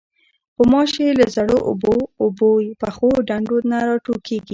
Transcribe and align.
غوماشې 0.57 1.07
له 1.19 1.25
زړو 1.35 1.57
اوبو، 1.69 1.95
اوبو 2.23 2.49
پخو 2.81 3.09
ډنډو 3.27 3.57
نه 3.69 3.77
راټوکېږي. 3.87 4.49